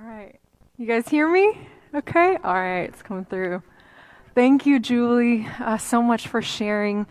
[0.00, 0.38] All right.
[0.76, 1.58] You guys hear me?
[1.92, 2.36] Okay?
[2.44, 3.62] All right, it's coming through.
[4.32, 7.06] Thank you, Julie, uh, so much for sharing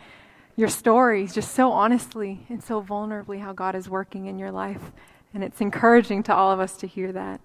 [0.56, 4.94] your stories just so honestly and so vulnerably how God is working in your life.
[5.34, 7.42] And it's encouraging to all of us to hear that.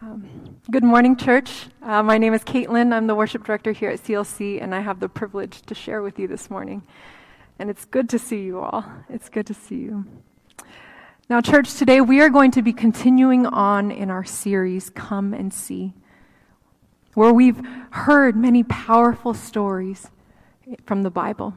[0.00, 1.66] Um, good morning, church.
[1.82, 2.94] Uh, my name is Caitlin.
[2.94, 6.18] I'm the worship director here at CLC, and I have the privilege to share with
[6.18, 6.82] you this morning.
[7.58, 8.86] And it's good to see you all.
[9.10, 10.06] It's good to see you.
[11.32, 15.50] Now, church, today we are going to be continuing on in our series, Come and
[15.50, 15.94] See,
[17.14, 17.58] where we've
[17.92, 20.10] heard many powerful stories
[20.84, 21.54] from the Bible.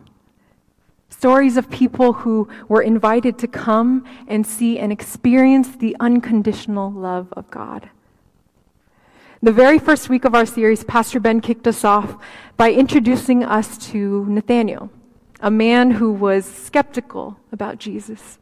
[1.09, 7.33] Stories of people who were invited to come and see and experience the unconditional love
[7.33, 7.89] of God.
[9.41, 12.15] The very first week of our series, Pastor Ben kicked us off
[12.55, 14.89] by introducing us to Nathaniel,
[15.41, 18.39] a man who was skeptical about Jesus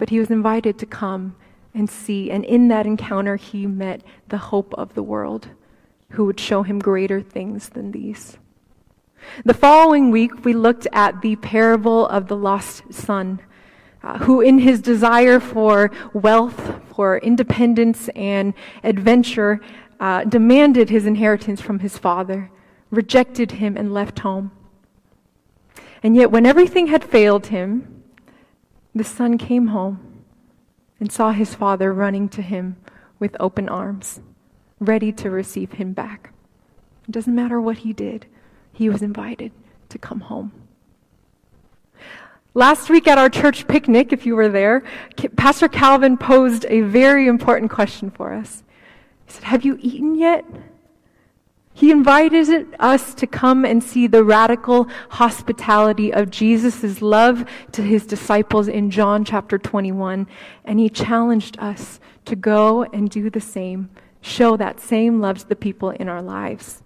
[0.00, 1.36] but he was invited to come
[1.74, 2.30] and see.
[2.30, 5.50] And in that encounter, he met the hope of the world
[6.12, 8.38] who would show him greater things than these.
[9.44, 13.40] The following week, we looked at the parable of the lost son,
[14.02, 19.60] uh, who, in his desire for wealth, for independence, and adventure,
[20.00, 22.50] uh, demanded his inheritance from his father,
[22.90, 24.50] rejected him, and left home.
[26.02, 27.99] And yet, when everything had failed him,
[28.94, 30.24] the son came home
[30.98, 32.76] and saw his father running to him
[33.18, 34.20] with open arms,
[34.78, 36.32] ready to receive him back.
[37.08, 38.26] It doesn't matter what he did,
[38.72, 39.52] he was invited
[39.88, 40.52] to come home.
[42.54, 44.82] Last week at our church picnic, if you were there,
[45.36, 48.64] Pastor Calvin posed a very important question for us.
[49.26, 50.44] He said, Have you eaten yet?
[51.72, 58.06] He invited us to come and see the radical hospitality of Jesus' love to his
[58.06, 60.26] disciples in John chapter 21,
[60.64, 63.88] and he challenged us to go and do the same,
[64.20, 66.82] show that same love to the people in our lives.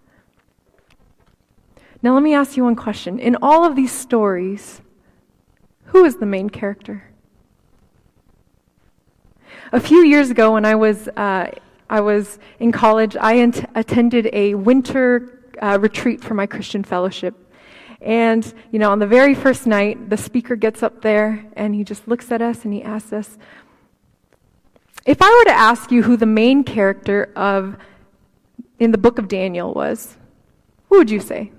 [2.03, 3.19] Now, let me ask you one question.
[3.19, 4.83] In all of these stories,
[5.87, 7.11] who is the main character?
[9.73, 11.51] A few years ago, when I was uh,
[11.95, 13.35] I was in college, I
[13.77, 17.37] attended a winter uh, retreat for my Christian fellowship.
[18.01, 21.85] And, you know, on the very first night, the speaker gets up there and he
[21.85, 23.39] just looks at us and he asks us,
[25.07, 27.77] if I were to ask you who the main character of
[28.81, 30.17] in the book of Daniel was,
[30.89, 31.53] who would you say?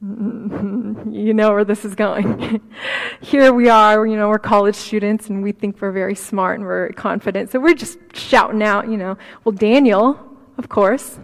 [0.00, 2.60] you know where this is going.
[3.20, 6.66] Here we are, you know, we're college students and we think we're very smart and
[6.66, 7.50] we're confident.
[7.50, 10.20] So we're just shouting out, you know, well, Daniel,
[10.56, 11.18] of course.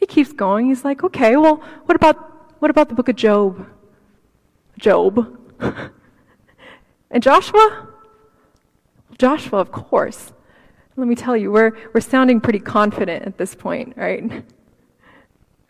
[0.00, 0.68] He keeps going.
[0.68, 3.66] He's like, okay, well, what about, what about the book of Job?
[4.78, 5.38] Job.
[7.10, 7.88] and Joshua?
[9.18, 10.32] Joshua, of course.
[10.96, 14.44] Let me tell you, we're, we're sounding pretty confident at this point, right?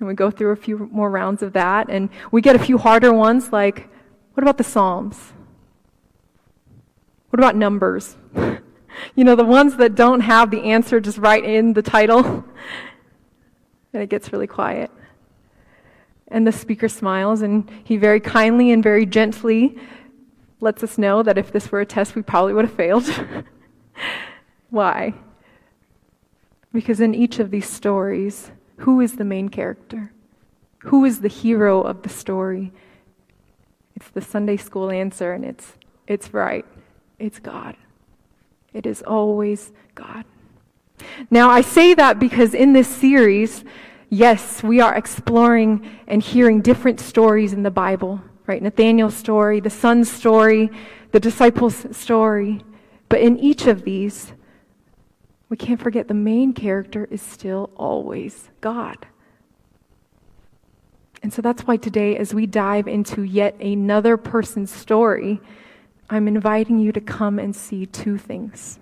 [0.03, 2.77] And we go through a few more rounds of that, and we get a few
[2.77, 3.89] harder ones like,
[4.35, 5.33] what about the Psalms?
[7.31, 8.17] What about Numbers?
[9.15, 12.25] you know, the ones that don't have the answer just right in the title.
[13.93, 14.91] and it gets really quiet.
[16.27, 19.79] And the speaker smiles, and he very kindly and very gently
[20.59, 23.09] lets us know that if this were a test, we probably would have failed.
[24.69, 25.15] Why?
[26.73, 30.13] Because in each of these stories, who is the main character?
[30.79, 32.73] Who is the hero of the story?
[33.95, 35.75] It's the Sunday school answer, and it's,
[36.07, 36.67] it's right.
[37.19, 37.77] It's God.
[38.73, 40.25] It is always God.
[41.31, 43.65] Now, I say that because in this series,
[44.09, 48.63] yes, we are exploring and hearing different stories in the Bible, right?
[48.63, 50.71] Nathaniel's story, the son's story,
[51.13, 52.65] the disciples' story.
[53.09, 54.33] But in each of these,
[55.53, 59.07] we can't forget the main character is still always God.
[61.23, 65.43] And so that's why today, as we dive into yet another person's story,
[66.09, 68.79] I'm inviting you to come and see two things.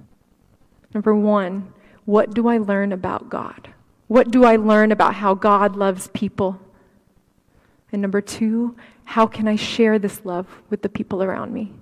[0.95, 1.73] Number one,
[2.05, 3.71] what do I learn about God?
[4.07, 6.61] What do I learn about how God loves people?
[7.91, 11.73] And number two, how can I share this love with the people around me?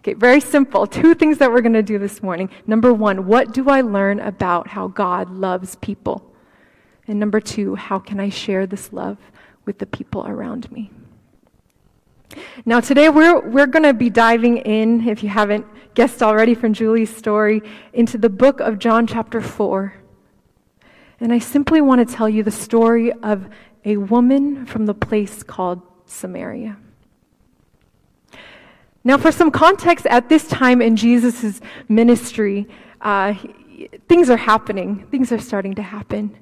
[0.00, 0.86] Okay, very simple.
[0.86, 2.50] Two things that we're going to do this morning.
[2.66, 6.24] Number one, what do I learn about how God loves people?
[7.08, 9.18] And number two, how can I share this love
[9.64, 10.90] with the people around me?
[12.64, 16.74] Now, today we're, we're going to be diving in, if you haven't guessed already from
[16.74, 17.62] Julie's story,
[17.92, 19.94] into the book of John, chapter 4.
[21.20, 23.48] And I simply want to tell you the story of
[23.84, 26.76] a woman from the place called Samaria.
[29.08, 32.68] Now, for some context, at this time in Jesus' ministry,
[33.00, 33.32] uh,
[34.06, 35.06] things are happening.
[35.10, 36.36] Things are starting to happen.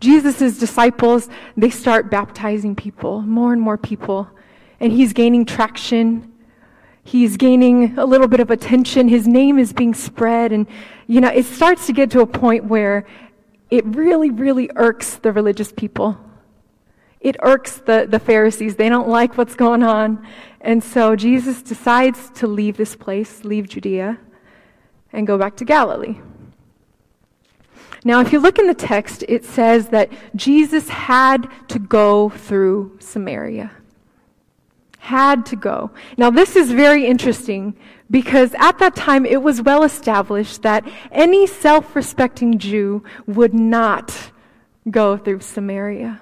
[0.00, 4.30] Jesus' disciples, they start baptizing people, more and more people.
[4.80, 6.32] And he's gaining traction.
[7.04, 9.06] He's gaining a little bit of attention.
[9.06, 10.52] His name is being spread.
[10.52, 10.66] And,
[11.06, 13.06] you know, it starts to get to a point where
[13.70, 16.16] it really, really irks the religious people.
[17.20, 18.76] It irks the, the Pharisees.
[18.76, 20.26] They don't like what's going on.
[20.60, 24.18] And so Jesus decides to leave this place, leave Judea,
[25.12, 26.18] and go back to Galilee.
[28.04, 32.96] Now, if you look in the text, it says that Jesus had to go through
[32.98, 33.70] Samaria.
[34.98, 35.90] Had to go.
[36.16, 37.76] Now, this is very interesting
[38.10, 44.32] because at that time it was well established that any self respecting Jew would not
[44.90, 46.20] go through Samaria.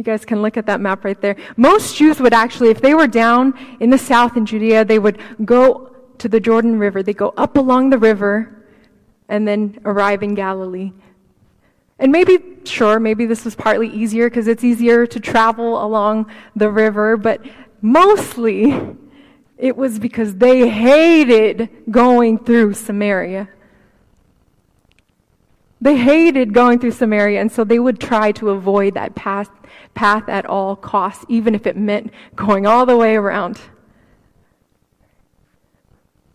[0.00, 1.36] You guys can look at that map right there.
[1.58, 5.20] Most Jews would actually, if they were down in the south in Judea, they would
[5.44, 7.02] go to the Jordan River.
[7.02, 8.64] They go up along the river
[9.28, 10.92] and then arrive in Galilee.
[11.98, 16.70] And maybe, sure, maybe this was partly easier because it's easier to travel along the
[16.70, 17.44] river, but
[17.82, 18.96] mostly
[19.58, 23.50] it was because they hated going through Samaria.
[25.80, 29.50] They hated going through Samaria, and so they would try to avoid that path
[29.94, 33.60] path at all costs, even if it meant going all the way around.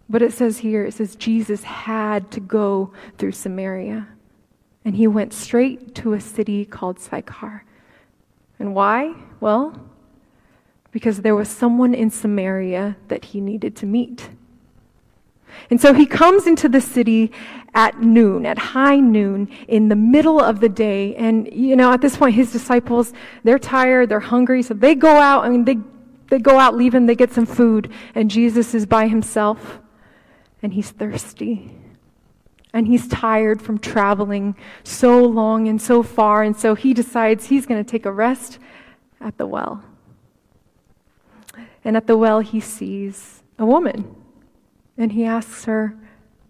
[0.09, 4.07] But it says here, it says Jesus had to go through Samaria.
[4.83, 7.63] And he went straight to a city called Sychar.
[8.59, 9.15] And why?
[9.39, 9.89] Well,
[10.91, 14.29] because there was someone in Samaria that he needed to meet.
[15.69, 17.31] And so he comes into the city
[17.73, 21.15] at noon, at high noon, in the middle of the day.
[21.15, 23.13] And, you know, at this point, his disciples,
[23.43, 25.77] they're tired, they're hungry, so they go out, I mean, they,
[26.29, 29.79] they go out, leave him, they get some food, and Jesus is by himself,
[30.61, 31.71] and he's thirsty.
[32.73, 37.65] And he's tired from traveling so long and so far, and so he decides he's
[37.65, 38.59] going to take a rest
[39.19, 39.83] at the well.
[41.83, 44.24] And at the well, he sees a woman
[44.97, 45.95] and he asks her,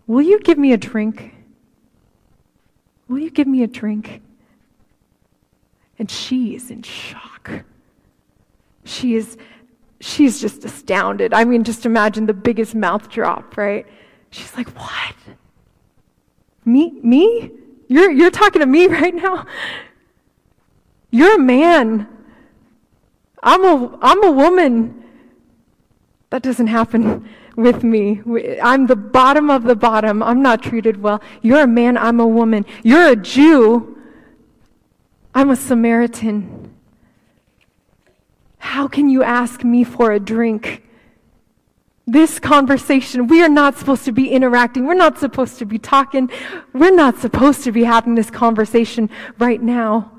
[0.08, 1.34] Will you give me a drink?
[3.08, 4.22] Will you give me a drink?
[5.98, 7.52] And she is in shock.
[8.84, 9.38] She is
[10.00, 11.34] she's just astounded.
[11.34, 13.86] I mean, just imagine the biggest mouth drop, right?
[14.30, 15.16] She's like, What?
[16.66, 17.00] Me?
[17.02, 17.52] Me?
[17.88, 19.46] You're, you're talking to me right now?
[21.12, 22.08] You're a man.
[23.42, 25.05] I'm a, I'm a woman.
[26.30, 28.22] That doesn't happen with me.
[28.62, 30.22] I'm the bottom of the bottom.
[30.22, 31.22] I'm not treated well.
[31.42, 31.98] You're a man.
[31.98, 32.66] I'm a woman.
[32.84, 33.98] You're a Jew.
[35.34, 36.74] I'm a Samaritan.
[38.58, 40.84] How can you ask me for a drink?
[42.08, 44.86] This conversation, we are not supposed to be interacting.
[44.86, 46.30] We're not supposed to be talking.
[46.74, 50.12] We're not supposed to be having this conversation right now.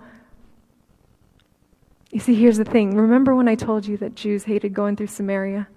[2.10, 2.96] You see, here's the thing.
[2.96, 5.68] Remember when I told you that Jews hated going through Samaria?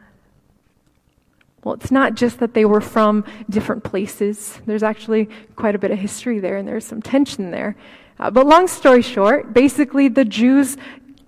[1.64, 4.60] Well, it's not just that they were from different places.
[4.66, 7.76] There's actually quite a bit of history there, and there's some tension there.
[8.20, 10.78] Uh, but long story short, basically, the Jews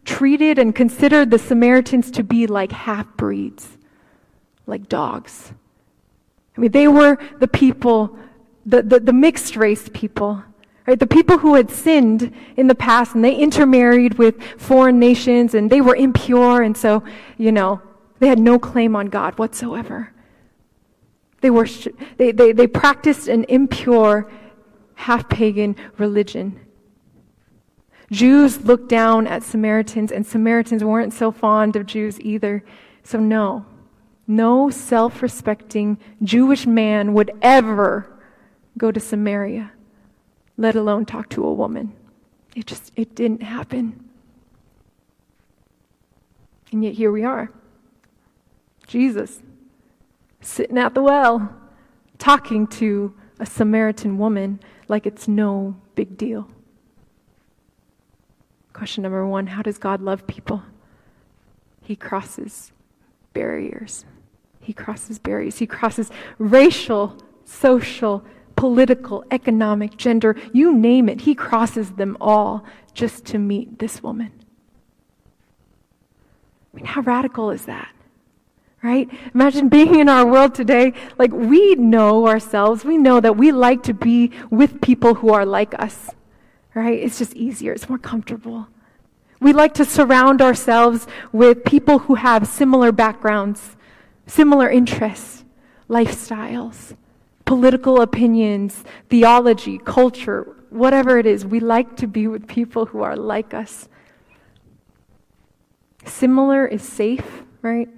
[0.06, 3.78] treated and considered the Samaritans to be like half breeds,
[4.66, 5.54] like dogs.
[6.58, 8.18] I mean, they were the people,
[8.66, 10.44] the, the, the mixed race people.
[10.88, 11.00] Right?
[11.00, 15.70] The people who had sinned in the past and they intermarried with foreign nations and
[15.70, 17.04] they were impure and so,
[17.38, 17.82] you know,
[18.20, 20.12] they had no claim on God whatsoever.
[21.42, 24.32] They, worship, they, they, they practiced an impure,
[24.94, 26.60] half pagan religion.
[28.12, 32.64] Jews looked down at Samaritans, and Samaritans weren't so fond of Jews either.
[33.04, 33.66] So, no,
[34.28, 38.08] no self respecting Jewish man would ever
[38.78, 39.72] go to Samaria,
[40.58, 41.94] let alone talk to a woman.
[42.56, 44.10] It just, it didn't happen.
[46.72, 47.52] And yet here we are.
[48.88, 49.42] Jesus
[50.42, 51.56] sitting at the well,
[52.18, 56.48] talking to a Samaritan woman like it's no big deal.
[58.74, 60.64] Question number one How does God love people?
[61.82, 62.72] He crosses
[63.34, 64.06] barriers.
[64.60, 65.58] He crosses barriers.
[65.58, 68.24] He crosses racial, social,
[68.56, 71.22] political, economic, gender, you name it.
[71.22, 74.32] He crosses them all just to meet this woman.
[76.72, 77.92] I mean, how radical is that?
[78.84, 79.10] Right?
[79.34, 80.94] Imagine being in our world today.
[81.18, 82.84] Like, we know ourselves.
[82.84, 86.10] We know that we like to be with people who are like us,
[86.74, 87.00] right?
[87.00, 88.68] It's just easier, it's more comfortable.
[89.40, 93.76] We like to surround ourselves with people who have similar backgrounds,
[94.28, 95.44] similar interests,
[95.90, 96.96] lifestyles,
[97.46, 101.46] political opinions, theology, culture, whatever it is.
[101.46, 103.90] We like to be with people who are like us.
[106.06, 107.90] Similar is safe, right?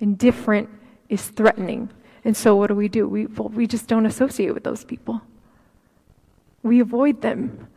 [0.00, 0.68] And different
[1.08, 1.90] is threatening.
[2.24, 3.08] And so what do we do?
[3.08, 5.22] We, well, we just don't associate with those people.
[6.62, 7.68] We avoid them,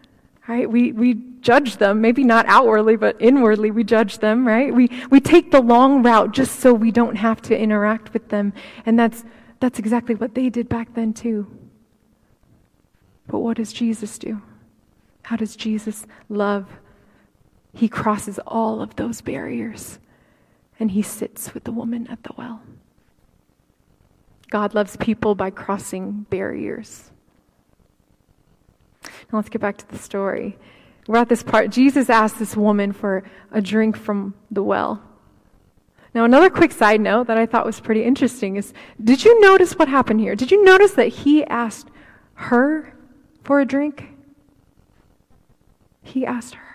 [0.48, 0.70] right?
[0.70, 4.74] We, we judge them, maybe not outwardly, but inwardly we judge them, right?
[4.74, 8.54] We, we take the long route just so we don't have to interact with them.
[8.86, 9.24] And that's,
[9.60, 11.48] that's exactly what they did back then, too.
[13.28, 14.42] But what does Jesus do?
[15.22, 16.66] How does Jesus love?
[17.74, 20.00] He crosses all of those barriers
[20.80, 22.62] and he sits with the woman at the well.
[24.50, 27.12] God loves people by crossing barriers.
[29.04, 30.58] Now let's get back to the story.
[31.08, 31.70] We're at this part.
[31.70, 35.04] Jesus asked this woman for a drink from the well.
[36.14, 39.74] Now, another quick side note that I thought was pretty interesting is did you notice
[39.74, 40.36] what happened here?
[40.36, 41.90] Did you notice that he asked
[42.34, 42.94] her
[43.44, 44.10] for a drink?
[46.02, 46.69] He asked her.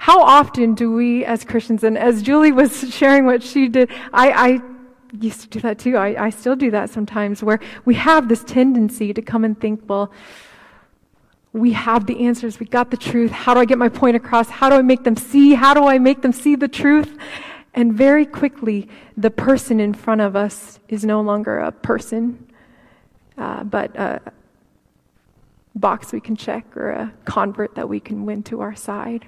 [0.00, 4.30] How often do we as Christians, and as Julie was sharing what she did, I,
[4.32, 4.60] I
[5.12, 5.98] used to do that too.
[5.98, 9.82] I, I still do that sometimes, where we have this tendency to come and think,
[9.86, 10.10] well,
[11.52, 12.58] we have the answers.
[12.58, 13.30] We got the truth.
[13.30, 14.48] How do I get my point across?
[14.48, 15.52] How do I make them see?
[15.52, 17.18] How do I make them see the truth?
[17.74, 18.88] And very quickly,
[19.18, 22.50] the person in front of us is no longer a person,
[23.36, 24.22] uh, but a
[25.74, 29.26] box we can check or a convert that we can win to our side.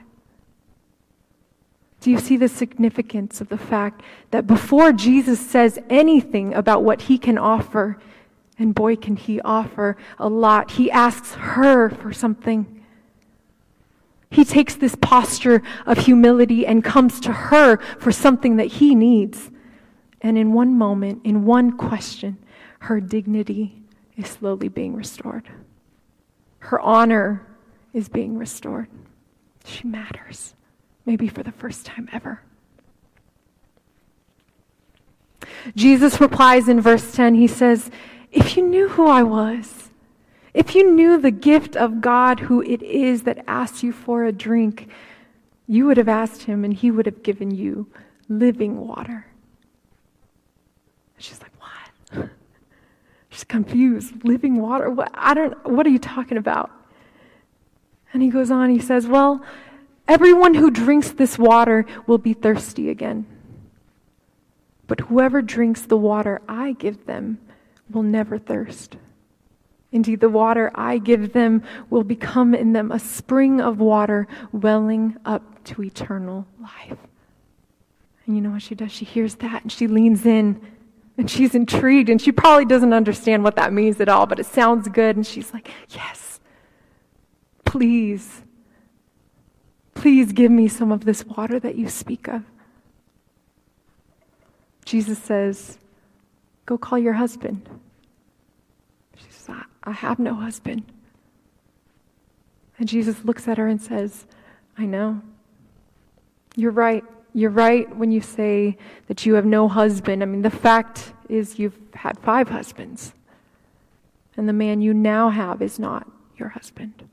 [2.02, 7.02] Do you see the significance of the fact that before Jesus says anything about what
[7.02, 7.96] he can offer,
[8.58, 12.82] and boy, can he offer a lot, he asks her for something.
[14.32, 19.52] He takes this posture of humility and comes to her for something that he needs.
[20.20, 22.36] And in one moment, in one question,
[22.80, 23.80] her dignity
[24.16, 25.48] is slowly being restored.
[26.58, 27.46] Her honor
[27.92, 28.88] is being restored.
[29.64, 30.56] She matters
[31.04, 32.42] maybe for the first time ever.
[35.74, 37.90] Jesus replies in verse 10, he says,
[38.30, 39.90] If you knew who I was,
[40.54, 44.32] if you knew the gift of God, who it is that asks you for a
[44.32, 44.88] drink,
[45.66, 47.86] you would have asked him and he would have given you
[48.28, 49.26] living water.
[51.18, 52.28] She's like, What?
[53.30, 54.24] She's confused.
[54.24, 54.90] Living water?
[54.90, 55.10] What?
[55.14, 56.70] I don't, what are you talking about?
[58.12, 59.42] And he goes on, he says, Well,
[60.08, 63.26] Everyone who drinks this water will be thirsty again.
[64.86, 67.38] But whoever drinks the water I give them
[67.90, 68.96] will never thirst.
[69.92, 75.16] Indeed, the water I give them will become in them a spring of water welling
[75.24, 76.98] up to eternal life.
[78.26, 78.90] And you know what she does?
[78.90, 80.60] She hears that and she leans in
[81.18, 84.46] and she's intrigued and she probably doesn't understand what that means at all, but it
[84.46, 85.16] sounds good.
[85.16, 86.40] And she's like, Yes,
[87.64, 88.41] please
[90.02, 92.42] Please give me some of this water that you speak of.
[94.84, 95.78] Jesus says,
[96.66, 97.68] Go call your husband.
[99.14, 100.82] She says, I, I have no husband.
[102.80, 104.26] And Jesus looks at her and says,
[104.76, 105.22] I know.
[106.56, 107.04] You're right.
[107.32, 110.24] You're right when you say that you have no husband.
[110.24, 113.14] I mean, the fact is, you've had five husbands.
[114.36, 117.08] And the man you now have is not your husband.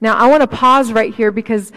[0.00, 1.72] Now, I want to pause right here because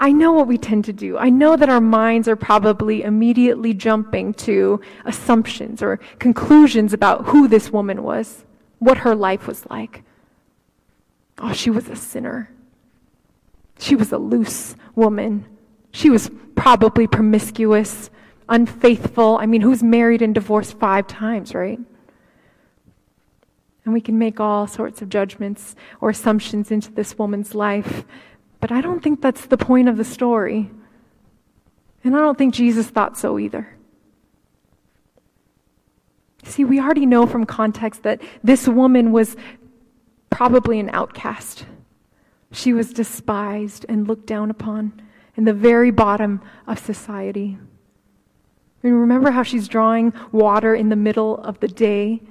[0.00, 1.16] I know what we tend to do.
[1.16, 7.48] I know that our minds are probably immediately jumping to assumptions or conclusions about who
[7.48, 8.44] this woman was,
[8.80, 10.02] what her life was like.
[11.38, 12.50] Oh, she was a sinner.
[13.78, 15.46] She was a loose woman.
[15.90, 18.10] She was probably promiscuous,
[18.48, 19.38] unfaithful.
[19.38, 21.80] I mean, who's married and divorced five times, right?
[23.84, 28.04] And we can make all sorts of judgments or assumptions into this woman's life.
[28.60, 30.70] But I don't think that's the point of the story.
[32.02, 33.76] And I don't think Jesus thought so either.
[36.44, 39.36] See, we already know from context that this woman was
[40.30, 41.64] probably an outcast.
[42.52, 45.02] She was despised and looked down upon
[45.36, 47.58] in the very bottom of society.
[48.82, 52.22] And remember how she's drawing water in the middle of the day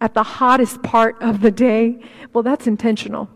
[0.00, 2.00] at the hottest part of the day,
[2.32, 3.28] well, that's intentional.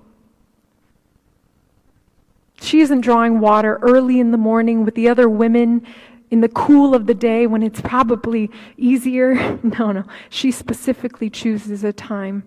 [2.61, 5.85] She isn't drawing water early in the morning with the other women
[6.31, 9.59] in the cool of the day when it's probably easier.
[9.79, 10.05] No, no.
[10.31, 12.45] She specifically chooses a time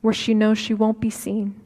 [0.00, 1.60] where she knows she won't be seen.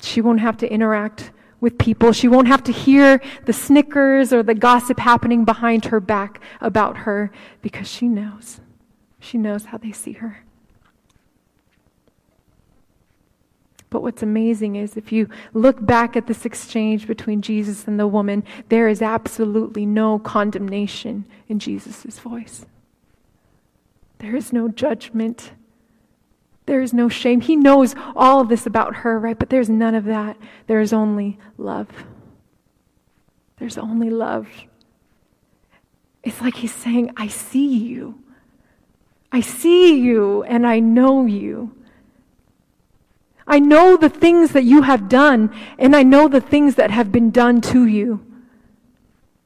[0.00, 1.30] She won't have to interact
[1.60, 2.12] with people.
[2.12, 6.98] She won't have to hear the snickers or the gossip happening behind her back about
[6.98, 7.30] her
[7.62, 8.60] because she knows.
[9.20, 10.44] She knows how they see her.
[13.92, 18.06] But what's amazing is if you look back at this exchange between Jesus and the
[18.06, 22.64] woman, there is absolutely no condemnation in Jesus' voice.
[24.18, 25.52] There is no judgment.
[26.64, 27.42] There is no shame.
[27.42, 29.38] He knows all of this about her, right?
[29.38, 30.38] But there's none of that.
[30.68, 31.88] There is only love.
[33.58, 34.48] There's only love.
[36.22, 38.22] It's like he's saying, I see you.
[39.30, 41.76] I see you and I know you.
[43.46, 47.10] I know the things that you have done, and I know the things that have
[47.10, 48.24] been done to you.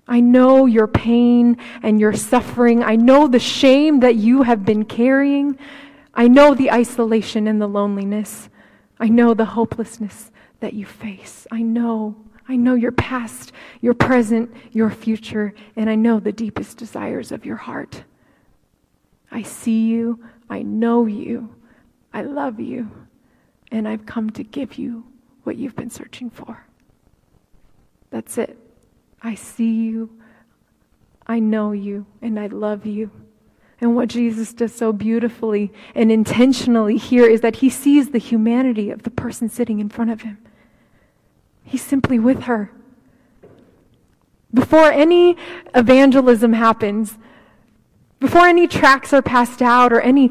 [0.07, 2.83] I know your pain and your suffering.
[2.85, 5.59] I know the shame that you have been carrying.
[6.15, 8.49] I know the isolation and the loneliness.
[9.01, 11.47] I know the hopelessness that you face.
[11.51, 12.17] I know.
[12.49, 13.51] I know your past,
[13.81, 18.05] your present, your future, and I know the deepest desires of your heart.
[19.33, 20.25] I see you.
[20.49, 21.53] I know you.
[22.13, 23.06] I love you
[23.71, 25.05] and I've come to give you
[25.45, 26.67] what you've been searching for.
[28.11, 28.59] That's it.
[29.23, 30.11] I see you,
[31.27, 33.11] I know you, and I love you.
[33.81, 38.91] And what Jesus does so beautifully and intentionally here is that he sees the humanity
[38.91, 40.39] of the person sitting in front of him.
[41.63, 42.71] He's simply with her.
[44.55, 45.37] Before any
[45.75, 47.19] evangelism happens,
[48.19, 50.31] before any tracts are passed out or any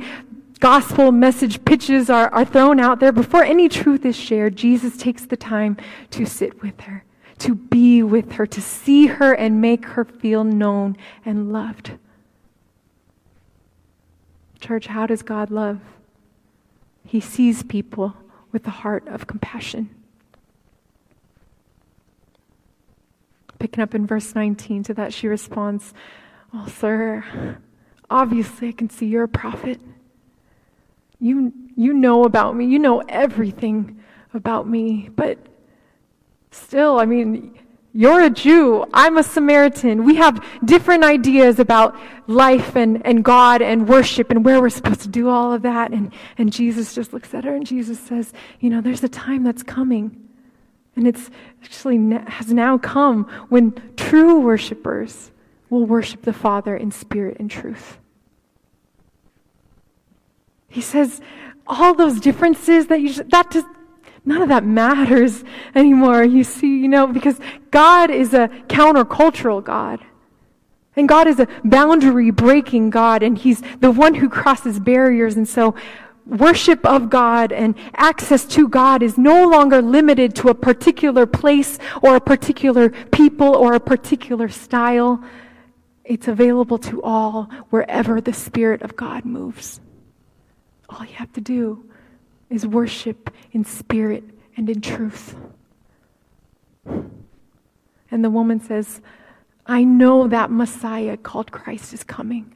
[0.65, 5.23] gospel message pitches are, are thrown out there, before any truth is shared, Jesus takes
[5.23, 5.77] the time
[6.09, 7.03] to sit with her,
[7.37, 11.91] to be with her, to see her and make her feel known and loved.
[14.59, 15.81] Church, how does God love?
[17.05, 18.15] He sees people
[18.51, 19.91] with a heart of compassion.
[23.59, 25.93] Picking up in verse 19, to that she responds,
[26.51, 27.59] Oh, sir,
[28.09, 29.79] obviously I can see you're a prophet.
[31.25, 32.65] You, you know about me.
[32.65, 33.99] You know everything
[34.35, 35.09] about me.
[35.09, 35.39] But
[36.51, 37.57] still, I mean,
[37.93, 38.85] you're a Jew.
[38.93, 40.05] I'm a Samaritan.
[40.05, 41.97] We have different ideas about
[42.27, 45.93] life and, and God and worship and where we're supposed to do all of that.
[45.93, 49.43] And, and Jesus just looks at her and Jesus says, You know, there's a time
[49.43, 50.29] that's coming.
[50.95, 51.31] And it's
[51.63, 51.97] actually
[52.27, 55.31] has now come when true worshipers
[55.71, 57.97] will worship the Father in spirit and truth.
[60.75, 61.21] He says,
[61.65, 63.65] all those differences that you, that just,
[64.25, 65.41] none of that matters
[65.73, 66.21] anymore.
[66.21, 67.39] You see, you know, because
[67.71, 70.01] God is a countercultural God.
[70.97, 75.37] And God is a boundary breaking God, and He's the one who crosses barriers.
[75.37, 75.75] And so,
[76.25, 81.79] worship of God and access to God is no longer limited to a particular place
[82.01, 85.23] or a particular people or a particular style.
[86.03, 89.79] It's available to all wherever the Spirit of God moves.
[90.89, 91.89] All you have to do
[92.49, 94.23] is worship in spirit
[94.55, 95.35] and in truth.
[96.85, 99.01] And the woman says,
[99.65, 102.53] I know that Messiah called Christ is coming.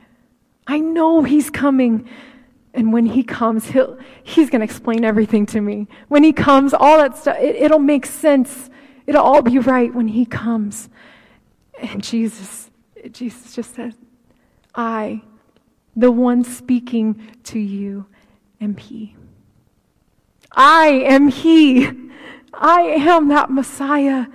[0.67, 2.07] I know he's coming.
[2.73, 5.87] And when he comes, he'll, he's going to explain everything to me.
[6.07, 8.69] When he comes, all that stuff, it, it'll make sense.
[9.07, 10.87] It'll all be right when he comes.
[11.79, 12.69] And Jesus,
[13.11, 13.95] Jesus just says,
[14.75, 15.23] I,
[15.95, 18.05] the one speaking to you,
[18.61, 19.15] am He.
[20.51, 21.89] I am He.
[22.53, 24.25] I am that Messiah.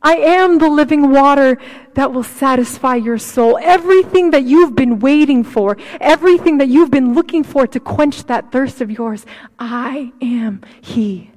[0.00, 1.58] I am the living water
[1.94, 3.58] that will satisfy your soul.
[3.60, 8.52] Everything that you've been waiting for, everything that you've been looking for to quench that
[8.52, 9.26] thirst of yours,
[9.58, 11.32] I am He.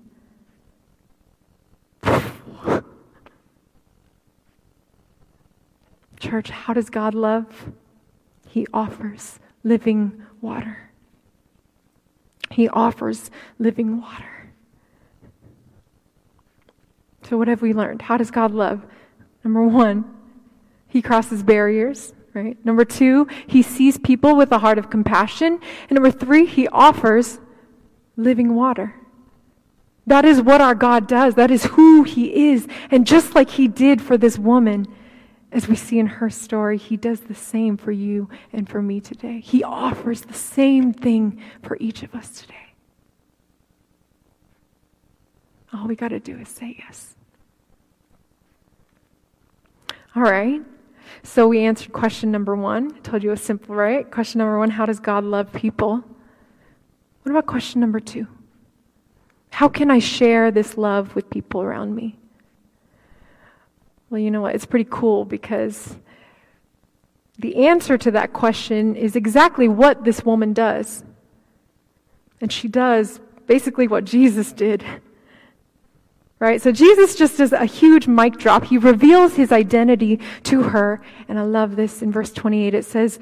[6.19, 7.71] Church, how does God love?
[8.47, 10.90] He offers living water.
[12.51, 14.51] He offers living water.
[17.23, 18.01] So, what have we learned?
[18.01, 18.85] How does God love?
[19.43, 20.05] Number one,
[20.87, 22.57] He crosses barriers, right?
[22.65, 25.59] Number two, He sees people with a heart of compassion.
[25.89, 27.39] And number three, He offers
[28.17, 28.95] living water.
[30.07, 31.35] That is what our God does.
[31.35, 32.67] That is who He is.
[32.89, 34.87] And just like He did for this woman,
[35.51, 39.01] as we see in her story, He does the same for you and for me
[39.01, 39.39] today.
[39.39, 42.55] He offers the same thing for each of us today.
[45.73, 47.15] All we got to do is say yes.
[50.15, 50.61] All right.
[51.23, 52.93] So we answered question number one.
[52.95, 54.09] I told you it was simple, right?
[54.09, 56.03] Question number one How does God love people?
[57.23, 58.27] What about question number two?
[59.51, 62.17] How can I share this love with people around me?
[64.11, 64.55] Well, you know what?
[64.55, 65.95] It's pretty cool because
[67.39, 71.05] the answer to that question is exactly what this woman does.
[72.41, 74.83] And she does basically what Jesus did.
[76.39, 76.61] Right?
[76.61, 78.65] So Jesus just does a huge mic drop.
[78.65, 81.01] He reveals his identity to her.
[81.29, 82.73] And I love this in verse 28.
[82.73, 83.17] It says,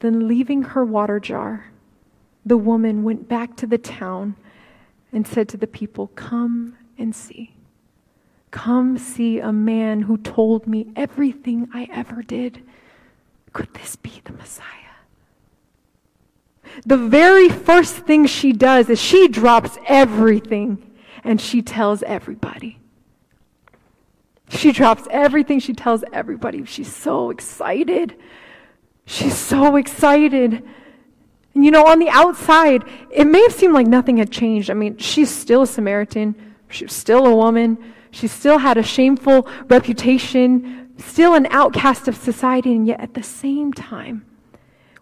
[0.00, 1.70] Then leaving her water jar,
[2.46, 4.36] the woman went back to the town
[5.12, 7.54] and said to the people, Come and see.
[8.54, 12.62] Come see a man who told me everything I ever did.
[13.52, 14.68] Could this be the Messiah?
[16.86, 20.88] The very first thing she does is she drops everything
[21.24, 22.78] and she tells everybody.
[24.50, 26.64] She drops everything, she tells everybody.
[26.64, 28.14] She's so excited.
[29.04, 30.62] She's so excited.
[31.54, 34.70] And you know, on the outside, it may have seemed like nothing had changed.
[34.70, 36.36] I mean, she's still a Samaritan,
[36.68, 42.72] she's still a woman, she still had a shameful reputation, still an outcast of society,
[42.72, 44.24] and yet at the same time,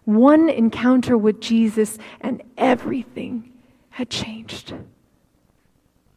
[0.03, 3.53] one encounter with Jesus and everything
[3.91, 4.73] had changed.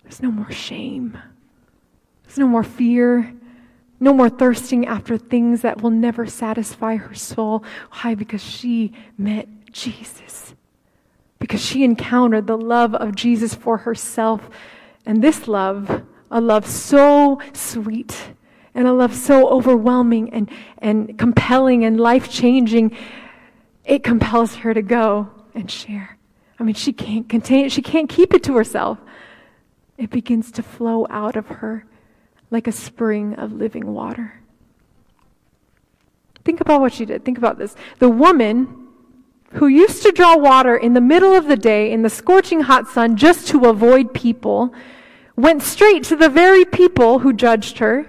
[0.03, 1.19] There's no more shame.
[2.25, 3.35] There's no more fear.
[4.01, 7.63] No more thirsting after things that will never satisfy her soul.
[7.93, 8.15] Why?
[8.15, 10.55] Because she met Jesus.
[11.39, 14.49] Because she encountered the love of Jesus for herself.
[15.05, 18.35] And this love, a love so sweet
[18.75, 22.97] and a love so overwhelming and, and compelling and life changing,
[23.85, 26.19] it compels her to go and share.
[26.59, 28.99] I mean, she can't contain it, she can't keep it to herself
[29.99, 31.87] it begins to flow out of her
[32.51, 34.41] like a spring of living water.
[36.45, 37.25] Think about what she did.
[37.25, 37.75] Think about this.
[37.99, 38.89] The woman
[39.53, 42.89] who used to draw water in the middle of the day in the scorching hot
[42.89, 44.73] sun just to avoid people
[45.37, 48.07] went straight to the very people who judged her,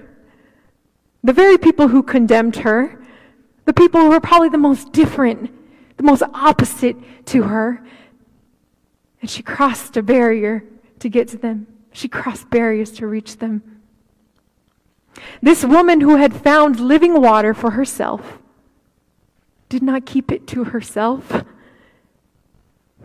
[1.24, 3.02] the very people who condemned her,
[3.66, 5.52] the people who were probably the most different,
[5.98, 7.86] the most opposite to her.
[9.22, 10.63] And she crossed a barrier
[11.00, 11.68] to get to them.
[11.92, 13.82] She crossed barriers to reach them.
[15.42, 18.40] This woman who had found living water for herself
[19.68, 21.44] did not keep it to herself.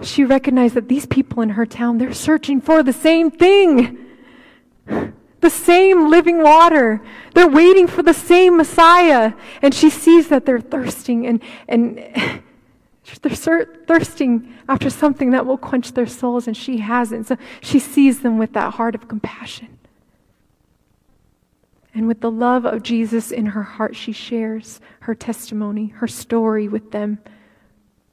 [0.00, 4.01] She recognized that these people in her town, they're searching for the same thing.
[4.86, 7.02] The same living water.
[7.34, 9.32] They're waiting for the same Messiah.
[9.60, 11.98] And she sees that they're thirsting and, and
[13.22, 17.26] they're thirsting after something that will quench their souls, and she hasn't.
[17.26, 19.78] So she sees them with that heart of compassion.
[21.94, 26.68] And with the love of Jesus in her heart, she shares her testimony, her story
[26.68, 27.18] with them.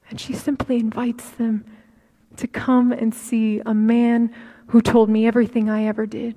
[0.10, 1.66] And she simply invites them
[2.38, 4.34] to come and see a man
[4.68, 6.36] who told me everything I ever did.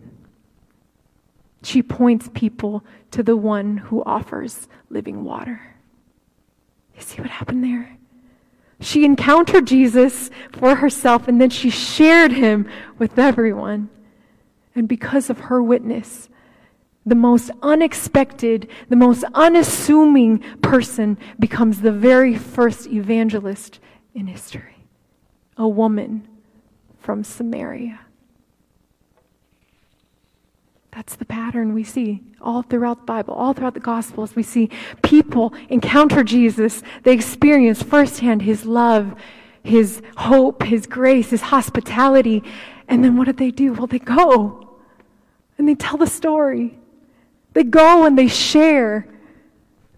[1.62, 5.60] She points people to the one who offers living water.
[6.96, 7.96] You see what happened there?
[8.80, 13.90] She encountered Jesus for herself and then she shared him with everyone.
[14.74, 16.28] And because of her witness,
[17.06, 23.80] the most unexpected, the most unassuming person becomes the very first evangelist
[24.14, 24.68] in history
[25.56, 26.26] a woman
[26.98, 28.00] from Samaria.
[30.92, 34.36] That's the pattern we see all throughout the Bible, all throughout the Gospels.
[34.36, 34.68] We see
[35.02, 36.82] people encounter Jesus.
[37.02, 39.14] They experience firsthand his love,
[39.62, 42.42] his hope, his grace, his hospitality.
[42.88, 43.72] And then what do they do?
[43.72, 44.76] Well, they go
[45.56, 46.78] and they tell the story.
[47.54, 49.08] They go and they share.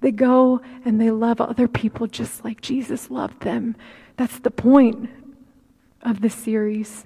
[0.00, 3.74] They go and they love other people just like Jesus loved them.
[4.16, 5.10] That's the point
[6.02, 7.04] of this series.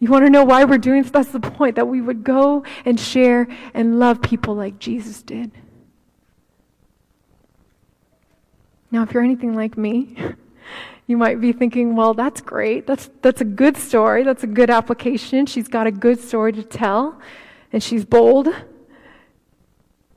[0.00, 1.10] You want to know why we're doing this?
[1.10, 5.50] That's the point, that we would go and share and love people like Jesus did.
[8.90, 10.16] Now, if you're anything like me,
[11.06, 12.86] you might be thinking, well, that's great.
[12.86, 14.22] That's, that's a good story.
[14.22, 15.46] That's a good application.
[15.46, 17.20] She's got a good story to tell,
[17.72, 18.48] and she's bold.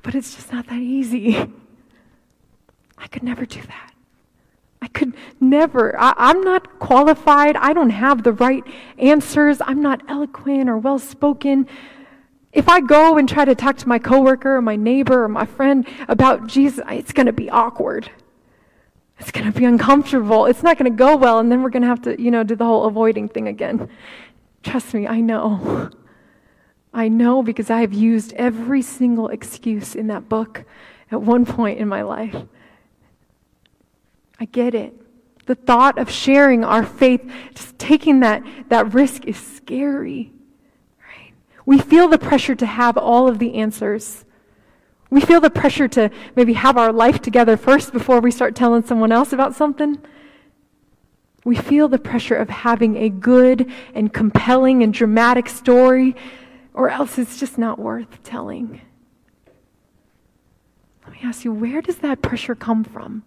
[0.03, 1.37] But it's just not that easy.
[2.97, 3.90] I could never do that.
[5.01, 5.99] Could never.
[5.99, 7.55] I, am not qualified.
[7.55, 8.63] I don't have the right
[8.99, 9.59] answers.
[9.59, 11.67] I'm not eloquent or well spoken.
[12.53, 15.47] If I go and try to talk to my coworker or my neighbor or my
[15.47, 18.11] friend about Jesus, it's going to be awkward.
[19.17, 20.45] It's going to be uncomfortable.
[20.45, 22.43] It's not going to go well, and then we're going to have to, you know,
[22.43, 23.89] do the whole avoiding thing again.
[24.61, 25.89] Trust me, I know.
[26.93, 30.63] I know because I have used every single excuse in that book
[31.09, 32.35] at one point in my life.
[34.41, 34.99] I get it.
[35.45, 37.21] The thought of sharing our faith,
[37.53, 40.33] just taking that, that risk is scary.
[40.99, 41.33] Right?
[41.67, 44.25] We feel the pressure to have all of the answers.
[45.11, 48.83] We feel the pressure to maybe have our life together first before we start telling
[48.83, 50.01] someone else about something.
[51.45, 56.15] We feel the pressure of having a good and compelling and dramatic story
[56.73, 58.81] or else it's just not worth telling.
[61.03, 63.23] Let me ask you, where does that pressure come from?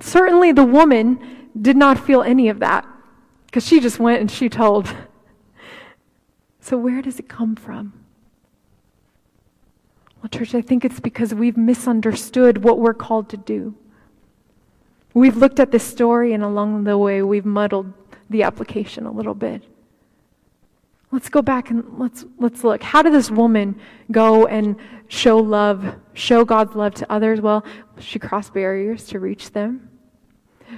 [0.00, 2.86] Certainly, the woman did not feel any of that
[3.46, 4.94] because she just went and she told.
[6.60, 7.92] So, where does it come from?
[10.20, 13.74] Well, church, I think it's because we've misunderstood what we're called to do.
[15.14, 17.92] We've looked at this story, and along the way, we've muddled
[18.28, 19.62] the application a little bit.
[21.10, 22.82] Let's go back and let's, let's look.
[22.82, 23.80] How did this woman
[24.10, 24.76] go and
[25.08, 27.40] show love, show God's love to others?
[27.40, 27.64] Well,
[27.98, 29.87] she crossed barriers to reach them.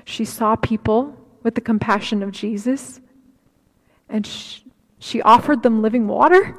[0.05, 3.00] She saw people with the compassion of Jesus,
[4.09, 4.64] and she,
[4.98, 6.57] she offered them living water?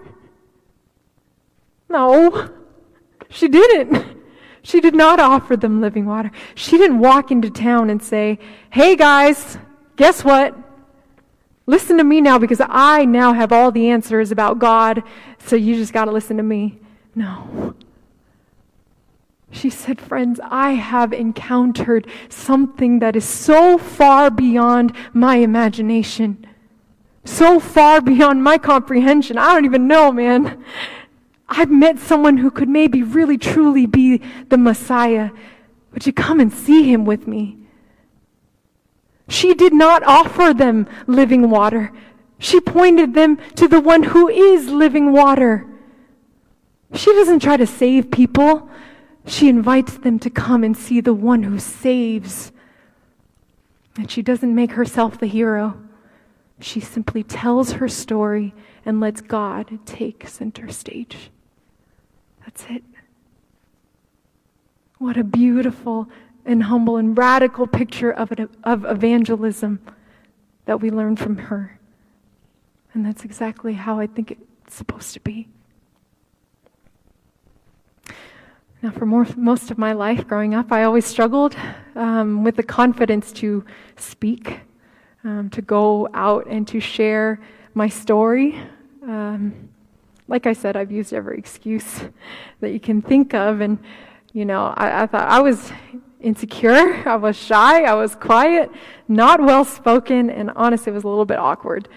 [1.89, 2.49] No,
[3.29, 4.19] she didn't.
[4.63, 6.31] She did not offer them living water.
[6.55, 8.37] She didn't walk into town and say,
[8.69, 9.57] Hey guys,
[9.95, 10.55] guess what?
[11.65, 15.03] Listen to me now because I now have all the answers about God,
[15.39, 16.79] so you just got to listen to me.
[17.15, 17.75] No.
[19.51, 26.47] She said, Friends, I have encountered something that is so far beyond my imagination,
[27.25, 29.37] so far beyond my comprehension.
[29.37, 30.63] I don't even know, man.
[31.49, 35.31] I've met someone who could maybe really truly be the Messiah.
[35.91, 37.57] Would you come and see him with me?
[39.27, 41.91] She did not offer them living water.
[42.39, 45.67] She pointed them to the one who is living water.
[46.93, 48.69] She doesn't try to save people.
[49.25, 52.51] She invites them to come and see the one who saves.
[53.97, 55.81] And she doesn't make herself the hero.
[56.59, 58.53] She simply tells her story
[58.85, 61.31] and lets God take center stage.
[62.43, 62.83] That's it.
[64.97, 66.09] What a beautiful
[66.45, 69.79] and humble and radical picture of, it, of evangelism
[70.65, 71.79] that we learn from her.
[72.93, 75.47] And that's exactly how I think it's supposed to be.
[78.83, 81.55] Now, for more, most of my life growing up, I always struggled
[81.95, 83.63] um, with the confidence to
[83.95, 84.61] speak,
[85.23, 87.39] um, to go out and to share
[87.75, 88.59] my story.
[89.03, 89.69] Um,
[90.27, 92.01] like I said, I've used every excuse
[92.59, 93.61] that you can think of.
[93.61, 93.77] And,
[94.33, 95.71] you know, I, I thought I was
[96.19, 98.71] insecure, I was shy, I was quiet,
[99.07, 101.87] not well spoken, and honestly, it was a little bit awkward.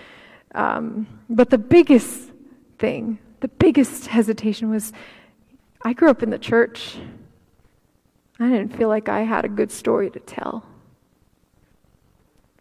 [0.54, 2.30] Um, but the biggest
[2.78, 4.92] thing, the biggest hesitation was
[5.84, 6.96] I grew up in the church.
[8.40, 10.64] I didn't feel like I had a good story to tell.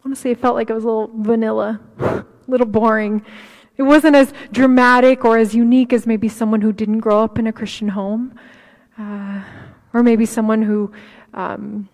[0.04, 3.24] Honestly, it felt like it was a little vanilla, a little boring.
[3.78, 7.46] It wasn't as dramatic or as unique as maybe someone who didn't grow up in
[7.46, 8.38] a Christian home,
[8.98, 9.42] uh,
[9.94, 10.92] or maybe someone who
[11.32, 11.88] um,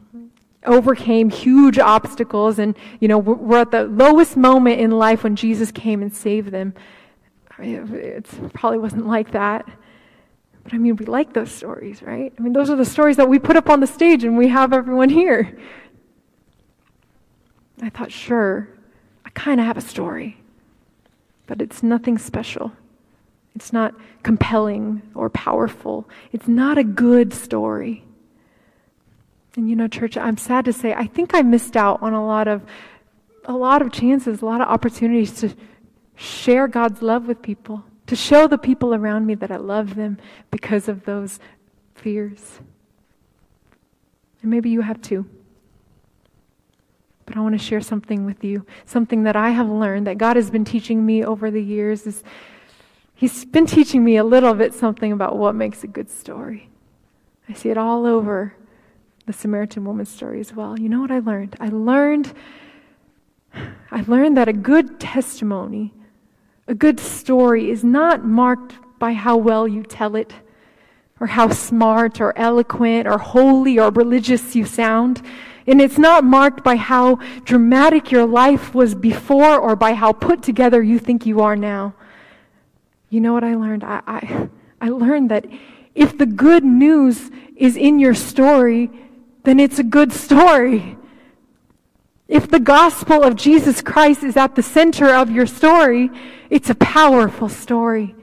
[0.66, 5.72] overcame huge obstacles and you know we're at the lowest moment in life when jesus
[5.72, 6.74] came and saved them
[7.58, 9.66] it probably wasn't like that
[10.64, 12.32] but i mean we like those stories right?
[12.38, 14.48] I mean those are the stories that we put up on the stage and we
[14.48, 15.58] have everyone here.
[17.82, 18.68] I thought sure
[19.24, 20.40] i kind of have a story
[21.50, 22.70] but it's nothing special.
[23.56, 23.92] It's not
[24.22, 26.08] compelling or powerful.
[26.30, 28.04] It's not a good story.
[29.56, 32.24] And you know, church, I'm sad to say, I think I missed out on a
[32.24, 32.62] lot of
[33.46, 35.52] a lot of chances, a lot of opportunities to
[36.14, 40.18] share God's love with people, to show the people around me that I love them
[40.50, 41.38] because of those
[41.94, 42.58] fears.
[44.42, 45.26] And maybe you have too.
[47.24, 50.34] But I want to share something with you, something that I have learned that God
[50.34, 52.24] has been teaching me over the years is
[53.14, 56.68] He's been teaching me a little bit something about what makes a good story.
[57.48, 58.56] I see it all over
[59.26, 60.76] the Samaritan woman's story as well.
[60.76, 61.54] You know what I learned?
[61.60, 62.34] I learned
[63.54, 65.94] I learned that a good testimony,
[66.70, 70.32] a good story is not marked by how well you tell it
[71.18, 75.20] or how smart or eloquent or holy or religious you sound.
[75.66, 80.44] And it's not marked by how dramatic your life was before or by how put
[80.44, 81.92] together you think you are now.
[83.08, 83.82] You know what I learned?
[83.82, 84.48] I, I,
[84.80, 85.46] I learned that
[85.96, 88.90] if the good news is in your story,
[89.42, 90.96] then it's a good story.
[92.30, 96.10] If the gospel of Jesus Christ is at the center of your story,
[96.48, 98.14] it's a powerful story.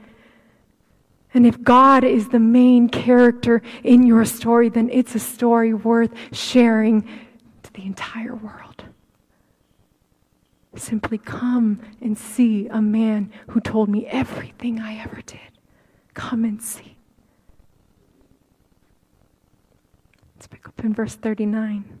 [1.34, 6.10] And if God is the main character in your story, then it's a story worth
[6.32, 7.02] sharing
[7.62, 8.82] to the entire world.
[10.74, 15.40] Simply come and see a man who told me everything I ever did.
[16.14, 16.96] Come and see.
[20.34, 22.00] Let's pick up in verse 39.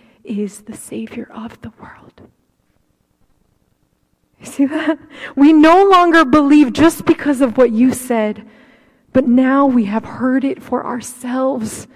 [0.23, 2.21] is the Savior of the world.
[4.39, 4.97] You see that?
[5.35, 8.47] We no longer believe just because of what you said,
[9.13, 11.87] but now we have heard it for ourselves,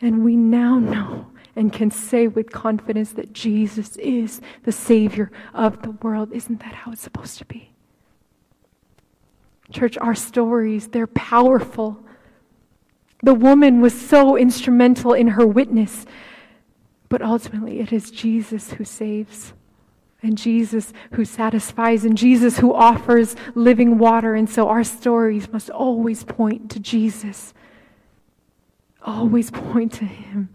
[0.00, 5.82] and we now know and can say with confidence that Jesus is the Savior of
[5.82, 6.32] the world.
[6.32, 7.70] Isn't that how it's supposed to be?
[9.70, 12.04] Church, our stories, they're powerful.
[13.22, 16.06] The woman was so instrumental in her witness,
[17.10, 19.52] but ultimately it is Jesus who saves
[20.22, 24.34] and Jesus who satisfies, and Jesus who offers living water.
[24.34, 27.54] And so our stories must always point to Jesus,
[29.02, 30.50] always point to Him,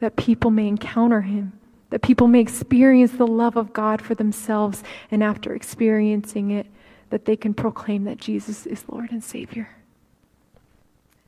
[0.00, 1.58] that people may encounter Him,
[1.90, 6.66] that people may experience the love of God for themselves, and after experiencing it,
[7.10, 9.70] that they can proclaim that Jesus is Lord and Savior.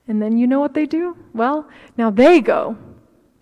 [0.09, 1.16] And then you know what they do?
[1.32, 2.76] Well, now they go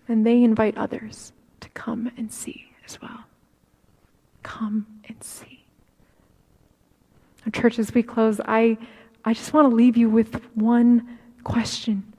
[0.07, 3.25] and they invite others to come and see as well.
[4.43, 5.65] Come and see.
[7.45, 8.77] Now, church, as we close, I,
[9.23, 12.13] I just want to leave you with one question.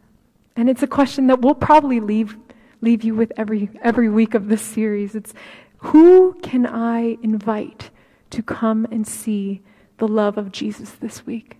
[0.57, 2.37] And it's a question that we'll probably leave,
[2.81, 5.15] leave you with every, every week of this series.
[5.15, 5.35] It's
[5.79, 7.91] who can I invite
[8.31, 9.63] to come and see
[9.99, 11.59] the love of Jesus this week?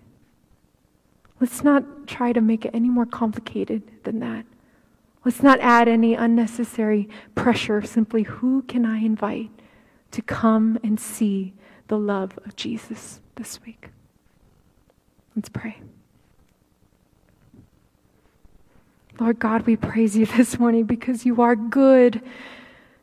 [1.39, 4.45] Let's not try to make it any more complicated than that.
[5.27, 7.81] Let's not add any unnecessary pressure.
[7.81, 9.49] Simply, who can I invite
[10.11, 11.53] to come and see
[11.89, 13.89] the love of Jesus this week.
[15.35, 15.81] Let's pray.
[19.19, 22.21] Lord God, we praise you this morning because you are good.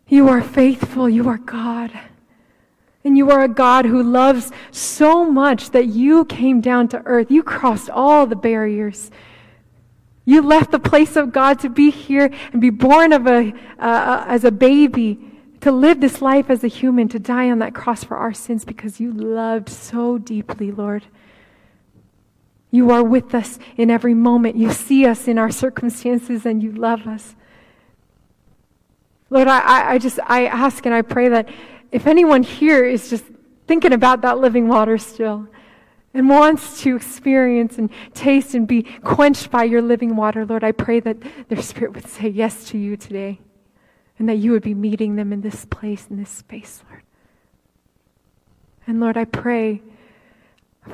[0.09, 1.11] You are faithful.
[1.11, 1.93] You are God.
[3.05, 7.31] And you are a God who loves so much that you came down to earth.
[7.31, 9.11] You crossed all the barriers.
[10.25, 14.25] You left the place of God to be here and be born of a, uh,
[14.27, 15.19] as a baby
[15.61, 18.65] to live this life as a human, to die on that cross for our sins
[18.65, 21.05] because you loved so deeply, Lord.
[22.71, 24.57] You are with us in every moment.
[24.57, 27.35] You see us in our circumstances and you love us.
[29.31, 31.49] Lord, I, I just I ask and I pray that
[31.93, 33.25] if anyone here is just
[33.67, 35.49] thinking about that living water still
[36.15, 40.71] and wants to experience and taste and be quenched by your living water, Lord, I
[40.71, 41.17] pray that
[41.49, 43.41] their spirit would say yes to you today
[44.19, 47.03] and that you would be meeting them in this place, in this space, Lord.
[48.87, 49.83] And Lord, I pray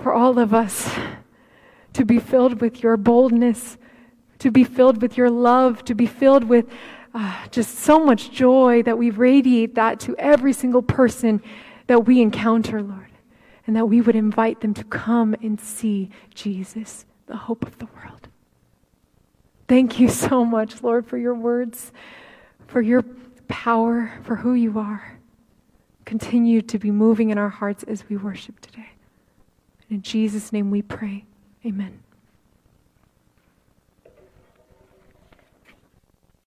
[0.03, 0.91] for all of us
[1.93, 3.77] to be filled with your boldness,
[4.39, 6.67] to be filled with your love, to be filled with
[7.13, 11.43] uh, just so much joy that we radiate that to every single person
[11.89, 13.10] that we encounter, Lord.
[13.71, 17.87] And that we would invite them to come and see Jesus, the hope of the
[17.87, 18.27] world.
[19.69, 21.93] Thank you so much, Lord, for your words
[22.67, 23.05] for your
[23.47, 25.19] power, for who you are.
[26.05, 28.91] Continue to be moving in our hearts as we worship today.
[29.89, 31.25] In Jesus' name we pray.
[31.65, 32.01] Amen.